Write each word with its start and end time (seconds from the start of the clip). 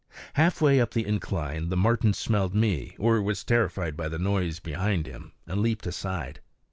Halfway 0.33 0.79
up 0.81 0.95
the 0.95 1.05
incline 1.05 1.69
the 1.69 1.77
marten 1.77 2.15
smelled 2.15 2.55
me, 2.55 2.95
or 2.97 3.21
was 3.21 3.43
terrified 3.43 3.95
by 3.95 4.09
the 4.09 4.17
noise 4.17 4.57
behind 4.59 5.05
him 5.05 5.33
and 5.45 5.61
leaped 5.61 5.85
aside. 5.85 6.39